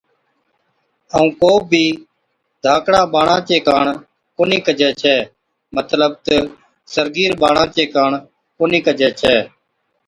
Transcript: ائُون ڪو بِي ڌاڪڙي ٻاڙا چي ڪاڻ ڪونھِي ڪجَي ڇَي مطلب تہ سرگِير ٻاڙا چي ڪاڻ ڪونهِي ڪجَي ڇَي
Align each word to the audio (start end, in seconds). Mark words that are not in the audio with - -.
ائُون 1.15 1.27
ڪو 1.41 1.51
بِي 1.69 1.85
ڌاڪڙي 2.63 3.01
ٻاڙا 3.13 3.37
چي 3.47 3.57
ڪاڻ 3.67 3.85
ڪونھِي 4.35 4.59
ڪجَي 4.67 4.89
ڇَي 5.01 5.17
مطلب 5.75 6.11
تہ 6.25 6.35
سرگِير 6.93 7.31
ٻاڙا 7.41 7.63
چي 7.75 7.83
ڪاڻ 7.95 8.11
ڪونهِي 8.57 8.79
ڪجَي 8.87 9.09
ڇَي 9.19 9.37